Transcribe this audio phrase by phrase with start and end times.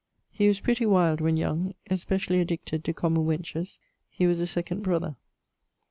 [0.31, 3.77] He was pretty wild when young, especially addicted to common wenches.
[4.09, 5.15] He was a 2d brother.